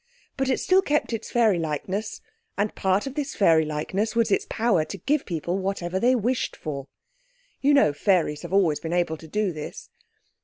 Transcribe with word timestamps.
But 0.35 0.49
it 0.49 0.59
still 0.59 0.81
kept 0.81 1.13
its 1.13 1.29
fairylikeness, 1.29 2.21
and 2.57 2.73
part 2.73 3.05
of 3.05 3.13
this 3.13 3.35
fairylikeness 3.35 4.15
was 4.15 4.31
its 4.31 4.47
power 4.49 4.83
to 4.83 4.97
give 4.97 5.27
people 5.27 5.59
whatever 5.59 5.99
they 5.99 6.15
wished 6.15 6.55
for. 6.55 6.87
You 7.61 7.75
know 7.75 7.93
fairies 7.93 8.41
have 8.41 8.51
always 8.51 8.79
been 8.79 8.93
able 8.93 9.17
to 9.17 9.27
do 9.27 9.51
this. 9.53 9.91